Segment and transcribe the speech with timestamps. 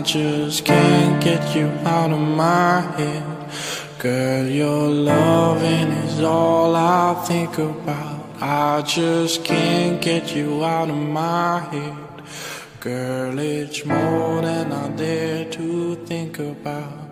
[0.00, 3.50] I just can't get you out of my head.
[3.98, 8.24] Girl, your loving is all I think about.
[8.40, 12.22] I just can't get you out of my head.
[12.80, 17.09] Girl, it's more than I dare to think about.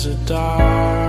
[0.00, 0.99] is a dark